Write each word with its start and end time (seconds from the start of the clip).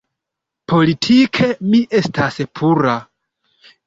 Politike 0.71 1.49
mi 1.73 1.81
estas 1.99 2.39
pura. 2.61 2.95